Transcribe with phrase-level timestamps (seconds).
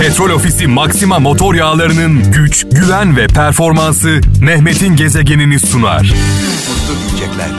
[0.00, 6.02] Petrol Ofisi Maxima motor yağlarının güç, güven ve performansı Mehmet'in gezegenini sunar.
[6.02, 7.50] Mutlu diyecekler.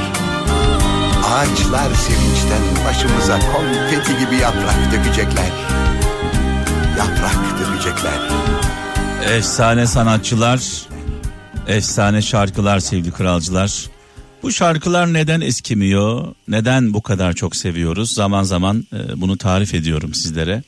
[1.25, 5.51] Ağaçlar sevinçten başımıza konfeti gibi yaprak dökecekler.
[6.97, 8.19] Yaprak dökecekler.
[9.37, 10.61] Efsane sanatçılar,
[11.67, 13.85] efsane şarkılar sevgili kralcılar.
[14.43, 16.25] Bu şarkılar neden eskimiyor?
[16.47, 18.13] Neden bu kadar çok seviyoruz?
[18.13, 20.63] Zaman zaman e, bunu tarif ediyorum sizlere.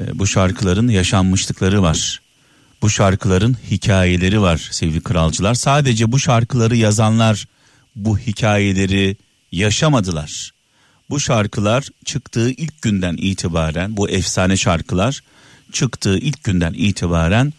[0.00, 2.20] E, bu şarkıların yaşanmışlıkları var.
[2.82, 5.54] Bu şarkıların hikayeleri var sevgili kralcılar.
[5.54, 7.46] Sadece bu şarkıları yazanlar
[7.96, 9.16] bu hikayeleri
[9.52, 10.50] yaşamadılar.
[11.10, 15.20] Bu şarkılar çıktığı ilk günden itibaren bu efsane şarkılar
[15.72, 17.52] çıktığı ilk günden itibaren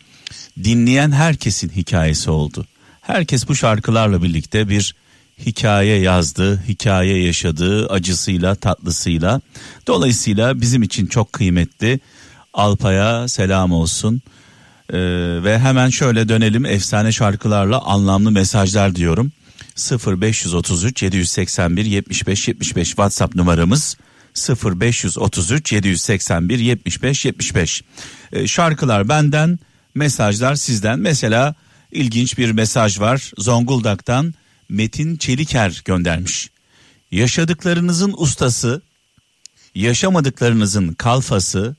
[0.64, 2.66] dinleyen herkesin hikayesi oldu.
[3.02, 4.96] Herkes bu şarkılarla birlikte bir
[5.46, 9.42] hikaye yazdı, hikaye yaşadı acısıyla, tatlısıyla.
[9.88, 12.00] Dolayısıyla bizim için çok kıymetli.
[12.54, 14.22] Alpay'a selam olsun.
[14.90, 14.98] Ee,
[15.44, 19.32] ve hemen şöyle dönelim efsane şarkılarla anlamlı mesajlar diyorum.
[19.76, 23.98] 0533 781 75 75 WhatsApp numaramız
[24.36, 27.84] 0533 781 75 75.
[28.34, 29.60] Ee, şarkılar benden,
[29.96, 31.00] mesajlar sizden.
[31.00, 31.56] Mesela
[31.92, 33.32] ilginç bir mesaj var.
[33.38, 34.34] Zonguldak'tan
[34.70, 36.50] Metin Çeliker göndermiş.
[37.12, 38.82] Yaşadıklarınızın ustası,
[39.76, 41.76] yaşamadıklarınızın kalfası,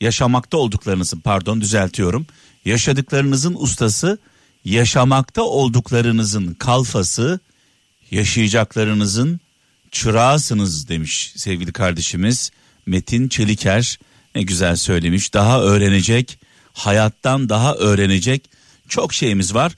[0.00, 2.26] yaşamakta olduklarınızın pardon düzeltiyorum.
[2.64, 4.18] Yaşadıklarınızın ustası,
[4.64, 7.40] yaşamakta olduklarınızın kalfası,
[8.10, 9.40] yaşayacaklarınızın
[9.90, 12.50] çırağısınız demiş sevgili kardeşimiz
[12.86, 13.98] Metin Çeliker.
[14.34, 15.34] Ne güzel söylemiş.
[15.34, 16.38] Daha öğrenecek,
[16.72, 18.50] hayattan daha öğrenecek
[18.88, 19.72] çok şeyimiz var.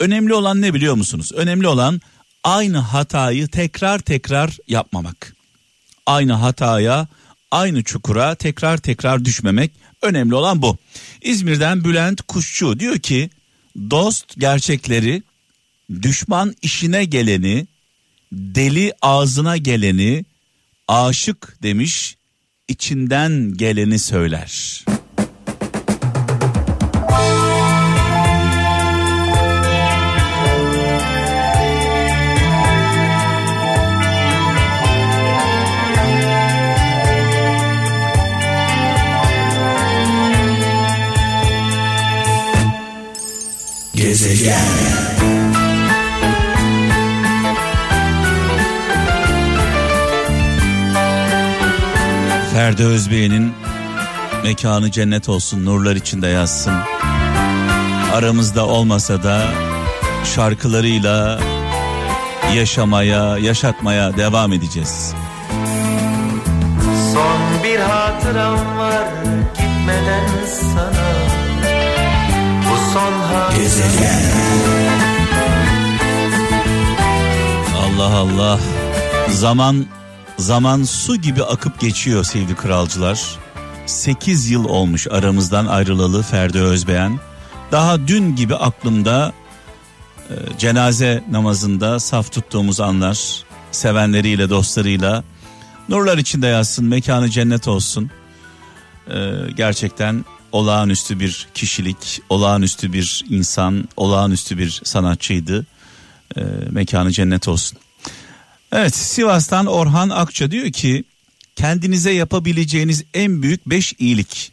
[0.00, 1.32] Önemli olan ne biliyor musunuz?
[1.32, 2.00] Önemli olan
[2.44, 5.36] aynı hatayı tekrar tekrar yapmamak.
[6.06, 7.08] Aynı hataya,
[7.50, 9.70] aynı çukura tekrar tekrar düşmemek.
[10.02, 10.76] Önemli olan bu.
[11.22, 13.30] İzmir'den Bülent Kuşçu diyor ki
[13.90, 15.22] dost gerçekleri,
[16.02, 17.66] düşman işine geleni,
[18.32, 20.24] deli ağzına geleni,
[20.88, 22.16] aşık demiş,
[22.68, 24.84] içinden geleni söyler.
[44.16, 44.60] Gezegen
[52.54, 53.52] Ferdi Özbey'in
[54.44, 56.74] mekanı cennet olsun, nurlar içinde yazsın.
[58.14, 59.42] Aramızda olmasa da
[60.34, 61.40] şarkılarıyla
[62.54, 65.14] yaşamaya, yaşatmaya devam edeceğiz.
[67.14, 69.06] Son bir hatıram var
[69.58, 70.28] gitmeden
[70.72, 71.25] sana
[73.36, 73.66] Hatıram
[77.76, 78.60] Allah Allah.
[79.28, 79.86] Zaman
[80.38, 83.38] zaman su gibi akıp geçiyor sevgili kralcılar.
[83.86, 87.20] 8 yıl olmuş aramızdan ayrılalı Ferdi Özbeğen.
[87.72, 89.32] Daha dün gibi aklımda
[90.30, 93.44] e, cenaze namazında saf tuttuğumuz anlar.
[93.72, 95.24] Sevenleriyle dostlarıyla
[95.88, 98.10] nurlar içinde yatsın mekanı cennet olsun.
[99.10, 100.24] E, gerçekten
[100.56, 105.66] olağanüstü bir kişilik, olağanüstü bir insan, olağanüstü bir sanatçıydı.
[106.36, 106.40] E,
[106.70, 107.78] mekanı cennet olsun.
[108.72, 111.04] Evet Sivas'tan Orhan Akça diyor ki
[111.56, 114.52] kendinize yapabileceğiniz en büyük beş iyilik.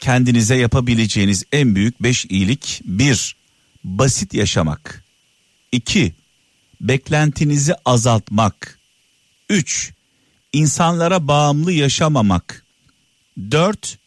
[0.00, 2.80] Kendinize yapabileceğiniz en büyük beş iyilik.
[2.84, 3.36] Bir,
[3.84, 5.04] basit yaşamak.
[5.72, 6.14] İki,
[6.80, 8.78] beklentinizi azaltmak.
[9.48, 9.92] Üç,
[10.52, 12.64] insanlara bağımlı yaşamamak.
[13.50, 13.98] Dört,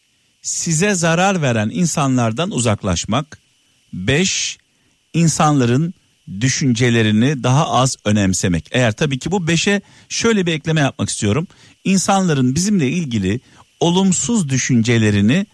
[0.42, 3.38] size zarar veren insanlardan uzaklaşmak.
[3.92, 4.58] Beş,
[5.14, 5.94] insanların
[6.40, 8.68] düşüncelerini daha az önemsemek.
[8.72, 11.46] Eğer tabii ki bu beşe şöyle bir ekleme yapmak istiyorum.
[11.84, 13.40] İnsanların bizimle ilgili
[13.80, 15.46] olumsuz düşüncelerini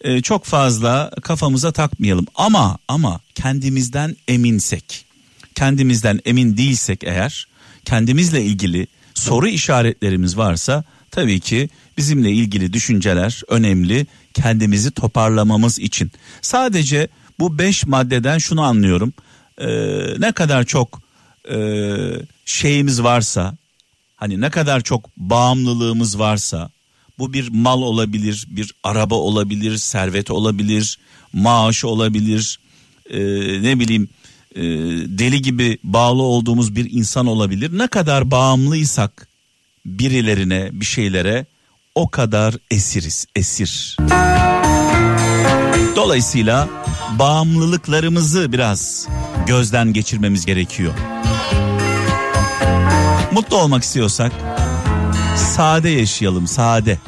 [0.00, 2.26] e, çok fazla kafamıza takmayalım.
[2.34, 5.04] Ama ama kendimizden eminsek,
[5.54, 7.46] kendimizden emin değilsek eğer,
[7.84, 11.68] kendimizle ilgili soru işaretlerimiz varsa tabii ki
[11.98, 16.12] bizimle ilgili düşünceler önemli kendimizi toparlamamız için.
[16.42, 17.08] Sadece
[17.38, 19.12] bu beş maddeden şunu anlıyorum
[19.58, 19.68] e,
[20.18, 21.02] ne kadar çok
[21.50, 21.56] e,
[22.44, 23.56] şeyimiz varsa
[24.16, 26.70] hani ne kadar çok bağımlılığımız varsa
[27.18, 30.98] bu bir mal olabilir bir araba olabilir servet olabilir
[31.32, 32.58] maaş olabilir
[33.10, 33.20] e,
[33.62, 34.08] ne bileyim
[34.54, 34.62] e,
[35.18, 39.28] deli gibi bağlı olduğumuz bir insan olabilir ne kadar bağımlıysak
[39.86, 41.46] birilerine bir şeylere
[41.94, 43.96] o kadar esiriz, esir.
[45.96, 46.68] Dolayısıyla
[47.18, 49.08] bağımlılıklarımızı biraz
[49.46, 50.92] gözden geçirmemiz gerekiyor.
[53.32, 54.32] Mutlu olmak istiyorsak
[55.36, 56.98] sade yaşayalım, sade.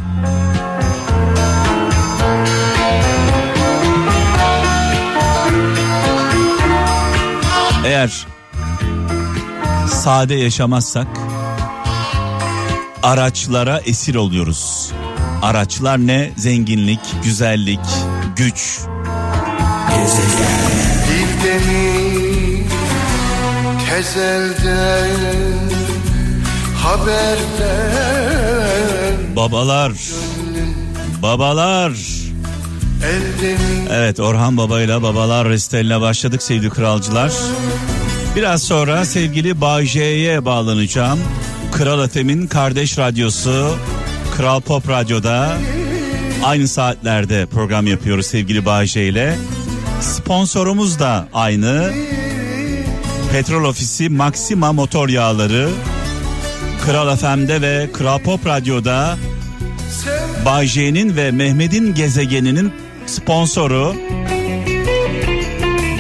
[7.86, 8.26] Eğer
[9.88, 11.23] sade yaşamazsak
[13.04, 14.92] araçlara esir oluyoruz.
[15.42, 16.30] Araçlar ne?
[16.36, 17.80] Zenginlik, güzellik,
[18.36, 18.78] güç.
[21.08, 22.64] Dilde mi
[23.90, 25.10] tezelden
[26.78, 27.84] haberden
[29.36, 29.92] Babalar.
[31.22, 31.92] Babalar.
[33.90, 37.32] Evet Orhan Baba ile Babalar Resteline başladık sevgili kralcılar.
[38.36, 41.18] Biraz sonra sevgili Bağcay'e bağlanacağım.
[41.74, 43.76] Kral FM'in kardeş radyosu
[44.36, 45.58] Kral Pop Radyo'da
[46.44, 49.38] aynı saatlerde program yapıyoruz sevgili Bağcay ile.
[50.00, 51.92] Sponsorumuz da aynı.
[53.32, 55.68] Petrol Ofisi Maxima Motor Yağları
[56.86, 59.16] Kral FM'de ve Kral Pop Radyo'da
[60.44, 62.72] Bay J'nin ve Mehmet'in gezegeninin
[63.06, 63.94] sponsoru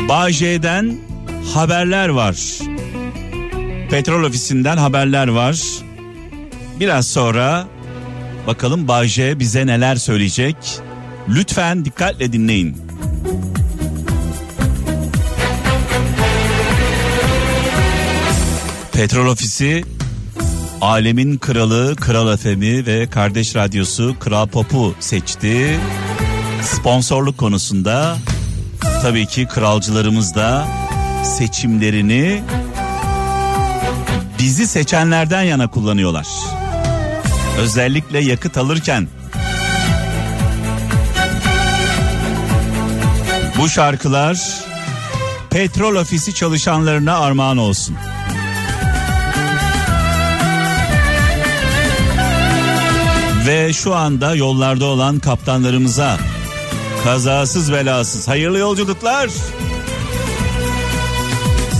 [0.08, 0.96] Bay J'den
[1.54, 2.63] haberler var.
[3.90, 5.60] Petrol ofisinden haberler var.
[6.80, 7.66] Biraz sonra
[8.46, 10.56] bakalım Bay J bize neler söyleyecek.
[11.28, 12.76] Lütfen dikkatle dinleyin.
[18.92, 19.84] Petrol ofisi
[20.80, 25.80] Alemin kralı Kral FM'i ve kardeş radyosu Kral Pop'u seçti.
[26.62, 28.16] Sponsorluk konusunda
[29.02, 30.66] tabii ki kralcılarımız da
[31.24, 32.42] seçimlerini
[34.44, 36.26] bizi seçenlerden yana kullanıyorlar.
[37.58, 39.08] Özellikle yakıt alırken.
[43.58, 44.64] Bu şarkılar
[45.50, 47.96] petrol ofisi çalışanlarına armağan olsun.
[53.46, 56.18] Ve şu anda yollarda olan kaptanlarımıza
[57.04, 59.30] kazasız belasız hayırlı yolculuklar.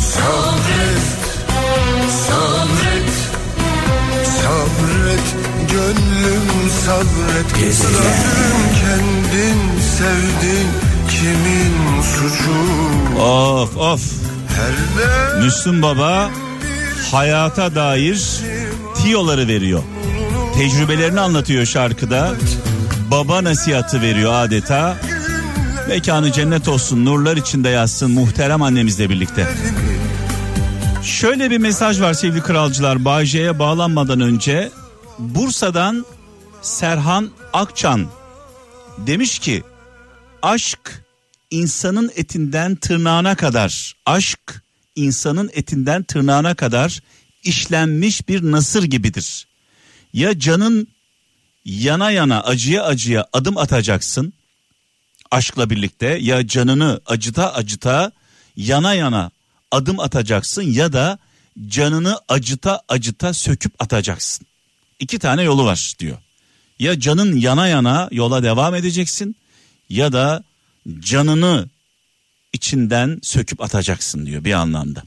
[0.01, 0.74] sabret
[5.85, 10.69] gönlüm sabret Bırakırım kendin sevdin
[11.11, 14.03] kimin suçu Of of.
[14.49, 16.31] Her Müslüm Baba
[17.13, 18.41] hayata dair
[19.03, 19.83] tiyoları veriyor.
[20.57, 22.33] Tecrübelerini anlatıyor şarkıda.
[23.11, 24.97] Baba nasihatı veriyor adeta.
[25.89, 29.49] Mekanı cennet olsun, nurlar içinde yatsın muhterem annemizle birlikte.
[31.03, 33.05] Şöyle bir mesaj var sevgili kralcılar.
[33.05, 34.71] Bağcay'a bağlanmadan önce
[35.19, 36.07] Bursa'dan
[36.63, 38.09] Serhan Akçan
[38.99, 39.63] demiş ki
[40.43, 41.05] aşk
[41.51, 44.63] insanın etinden tırnağına kadar aşk
[44.97, 47.01] insanın etinden tırnağına kadar
[47.45, 49.47] işlenmiş bir nasır gibidir.
[50.13, 50.89] Ya canın
[51.65, 54.33] yana yana acıya acıya adım atacaksın
[55.31, 58.13] aşkla birlikte ya canını acıta acıta
[58.57, 59.31] yana yana
[59.71, 61.19] adım atacaksın ya da
[61.67, 64.47] canını acıta acıta söküp atacaksın.
[65.05, 66.19] İki tane yolu var diyor.
[66.79, 69.37] Ya canın yana yana yola devam edeceksin
[69.89, 70.45] ya da
[70.99, 71.69] canını
[72.55, 75.03] içinden söküp atacaksın diyor bir anlamda.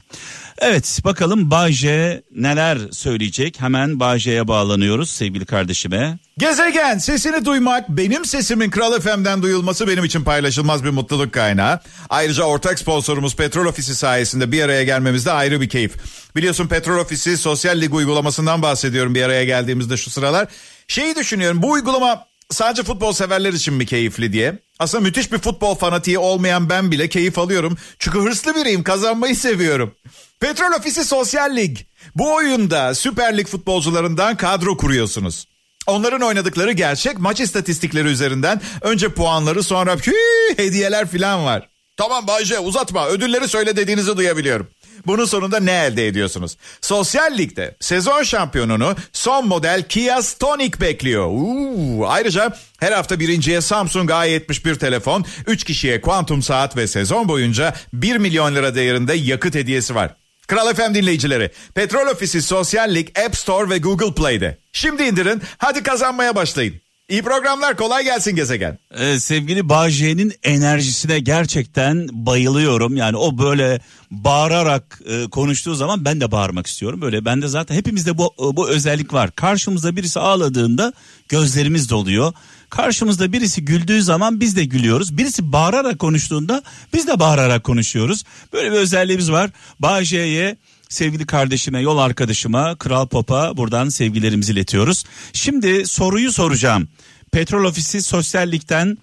[0.60, 6.18] Evet bakalım Bayce neler söyleyecek hemen Bayce'ye bağlanıyoruz sevgili kardeşime.
[6.38, 11.80] Gezegen sesini duymak benim sesimin Kral FM'den duyulması benim için paylaşılmaz bir mutluluk kaynağı.
[12.08, 15.92] Ayrıca ortak sponsorumuz Petrol Ofisi sayesinde bir araya gelmemizde ayrı bir keyif.
[16.36, 20.48] Biliyorsun Petrol Ofisi sosyal lig uygulamasından bahsediyorum bir araya geldiğimizde şu sıralar.
[20.88, 24.58] Şeyi düşünüyorum bu uygulama sadece futbol severler için mi keyifli diye.
[24.78, 27.78] Aslında müthiş bir futbol fanatiği olmayan ben bile keyif alıyorum.
[27.98, 29.94] Çünkü hırslı biriyim kazanmayı seviyorum.
[30.40, 31.78] Petrol Ofisi Sosyal Lig.
[32.14, 35.48] Bu oyunda Süper Lig futbolcularından kadro kuruyorsunuz.
[35.86, 40.12] Onların oynadıkları gerçek maç istatistikleri üzerinden önce puanları sonra hü,
[40.56, 41.68] hediyeler falan var.
[41.96, 44.68] Tamam Bayce uzatma ödülleri söyle dediğinizi duyabiliyorum.
[45.08, 46.56] Bunun sonunda ne elde ediyorsunuz?
[46.80, 51.26] Sosyal Lig'de sezon şampiyonunu son model Kia Stonic bekliyor.
[51.26, 57.74] Uuu, ayrıca her hafta birinciye Samsung A71 telefon, 3 kişiye kuantum saat ve sezon boyunca
[57.92, 60.16] 1 milyon lira değerinde yakıt hediyesi var.
[60.46, 64.58] Kral FM dinleyicileri, Petrol Ofisi Sosyal Lig App Store ve Google Play'de.
[64.72, 66.80] Şimdi indirin, hadi kazanmaya başlayın.
[67.08, 68.78] İyi programlar kolay gelsin gezegen.
[68.90, 72.96] Ee, sevgili Bağcay'ın enerjisine gerçekten bayılıyorum.
[72.96, 77.00] Yani o böyle bağırarak e, konuştuğu zaman ben de bağırmak istiyorum.
[77.00, 79.34] Böyle bende zaten hepimizde bu bu özellik var.
[79.34, 80.92] Karşımızda birisi ağladığında
[81.28, 82.32] gözlerimiz doluyor.
[82.70, 85.18] Karşımızda birisi güldüğü zaman biz de gülüyoruz.
[85.18, 86.62] Birisi bağırarak konuştuğunda
[86.94, 88.24] biz de bağırarak konuşuyoruz.
[88.52, 89.50] Böyle bir özelliğimiz var.
[89.78, 90.56] Bağcay'e
[90.88, 95.04] sevgili kardeşime, yol arkadaşıma, Kral Pop'a buradan sevgilerimizi iletiyoruz.
[95.32, 96.88] Şimdi soruyu soracağım.
[97.32, 98.98] Petrol Ofisi Sosyallik'ten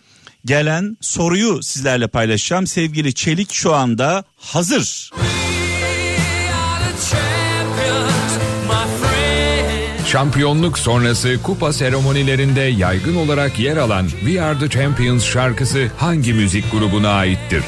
[0.46, 2.68] gelen soruyu sizlerle paylaşacağım.
[2.68, 5.12] Sevgili Çelik şu anda hazır.
[10.08, 16.72] Şampiyonluk sonrası kupa seremonilerinde yaygın olarak yer alan We Are The Champions şarkısı hangi müzik
[16.72, 17.64] grubuna aittir?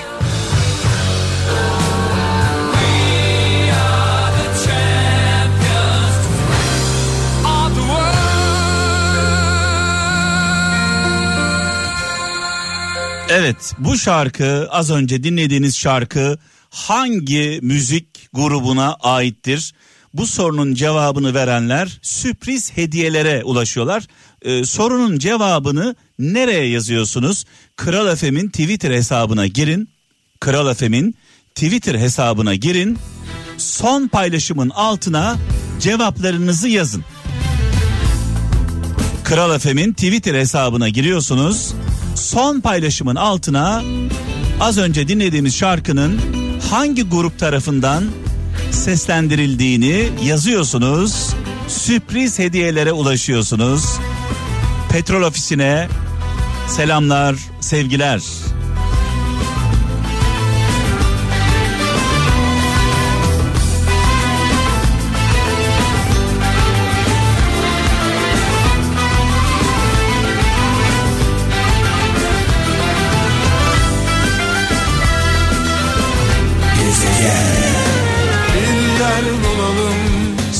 [13.39, 16.37] Evet bu şarkı az önce dinlediğiniz şarkı
[16.69, 19.73] hangi müzik grubuna aittir?
[20.13, 24.03] Bu sorunun cevabını verenler sürpriz hediyelere ulaşıyorlar.
[24.41, 27.45] Ee, sorunun cevabını nereye yazıyorsunuz?
[27.75, 29.89] Kral Efem'in Twitter hesabına girin.
[30.39, 31.15] Kral Efem'in
[31.55, 32.97] Twitter hesabına girin.
[33.57, 35.37] Son paylaşımın altına
[35.79, 37.03] cevaplarınızı yazın.
[39.23, 41.73] Kral Efem'in Twitter hesabına giriyorsunuz.
[42.17, 43.83] Son paylaşımın altına
[44.59, 46.19] az önce dinlediğimiz şarkının
[46.71, 48.03] hangi grup tarafından
[48.71, 51.33] seslendirildiğini yazıyorsunuz.
[51.67, 53.85] Sürpriz hediyelere ulaşıyorsunuz.
[54.91, 55.87] Petrol ofisine
[56.67, 58.21] selamlar, sevgiler.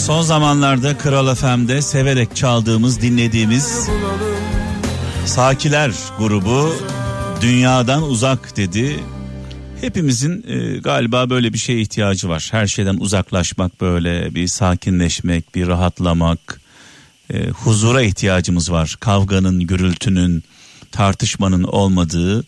[0.07, 3.89] Son zamanlarda Kral FM'de severek çaldığımız, dinlediğimiz
[5.25, 6.75] Sakiler grubu
[7.41, 8.99] dünyadan uzak dedi.
[9.81, 12.47] Hepimizin e, galiba böyle bir şeye ihtiyacı var.
[12.51, 16.61] Her şeyden uzaklaşmak böyle bir sakinleşmek, bir rahatlamak,
[17.33, 18.97] e, huzura ihtiyacımız var.
[18.99, 20.43] Kavganın, gürültünün,
[20.91, 22.45] tartışmanın olmadığı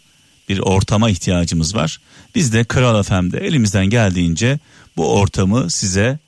[0.49, 1.99] bir ortama ihtiyacımız var.
[2.35, 4.59] Biz de Kral FM'de elimizden geldiğince
[4.97, 6.19] bu ortamı size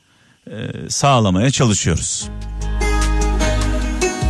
[0.90, 2.30] sağlamaya çalışıyoruz.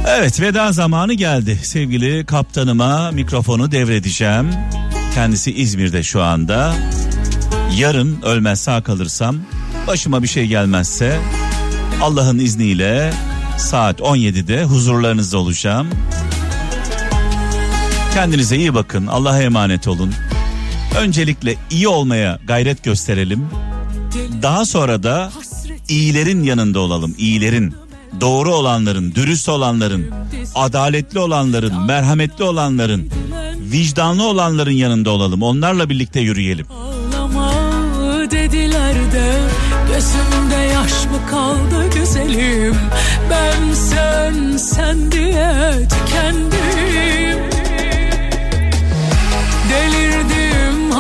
[0.08, 1.60] Evet veda zamanı geldi.
[1.64, 4.52] Sevgili kaptanıma mikrofonu devredeceğim.
[5.14, 6.74] Kendisi İzmir'de şu anda.
[7.78, 9.36] Yarın ölmez sağ kalırsam
[9.88, 11.20] başıma bir şey gelmezse
[12.02, 13.14] Allah'ın izniyle
[13.58, 15.88] saat 17'de huzurlarınızda olacağım.
[18.14, 19.08] Kendinize iyi bakın.
[19.08, 20.14] Allah'a emanet olun.
[21.00, 23.50] Öncelikle iyi olmaya gayret gösterelim.
[24.42, 25.32] Daha sonra da
[25.92, 27.16] iyilerin yanında olalım.
[27.18, 27.74] iyilerin,
[28.22, 30.06] doğru olanların, dürüst olanların,
[30.56, 33.10] adaletli olanların, merhametli olanların,
[33.72, 35.44] vicdanlı olanların yanında olalım.
[35.44, 36.66] Onlarla birlikte yürüyelim.
[36.72, 37.52] Ağlama
[38.32, 39.40] dediler de
[39.88, 42.76] gözümde yaş mı kaldı güzelim
[43.30, 47.40] ben sen sen diye tükendim
[49.70, 50.71] delirdim